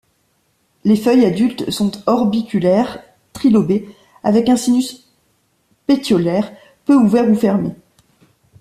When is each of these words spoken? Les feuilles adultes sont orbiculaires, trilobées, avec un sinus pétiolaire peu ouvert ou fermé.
Les 0.83 0.95
feuilles 0.95 1.25
adultes 1.25 1.69
sont 1.69 1.91
orbiculaires, 2.07 3.03
trilobées, 3.33 3.87
avec 4.23 4.49
un 4.49 4.55
sinus 4.55 5.07
pétiolaire 5.85 6.51
peu 6.85 6.95
ouvert 6.95 7.29
ou 7.29 7.35
fermé. 7.35 7.69